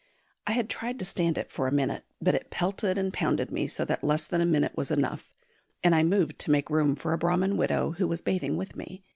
I 0.47 0.53
had 0.53 0.67
tried 0.67 0.97
to 0.97 1.05
stand 1.05 1.37
it 1.37 1.51
for 1.51 1.67
a 1.67 1.71
minute, 1.71 2.05
but 2.19 2.33
it 2.33 2.49
pelted 2.49 2.97
and 2.97 3.13
pounded 3.13 3.51
me 3.51 3.67
so 3.67 3.85
that 3.85 4.03
less 4.03 4.25
than 4.25 4.41
a 4.41 4.47
minute 4.47 4.75
was 4.75 4.89
enough, 4.89 5.31
and 5.83 5.93
I 5.93 6.01
moved 6.01 6.39
to 6.39 6.49
make 6.49 6.71
room 6.71 6.95
for 6.95 7.13
a 7.13 7.19
Brahman 7.19 7.55
widow 7.55 7.91
who 7.91 8.07
was 8.07 8.19
bathing 8.23 8.57
with 8.57 8.75
me. 8.75 9.03